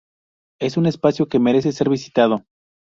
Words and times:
Es 0.59 0.77
un 0.77 0.87
espacio 0.87 1.27
que 1.27 1.37
merece 1.37 1.71
ser 1.71 1.87
visitado. 1.87 2.43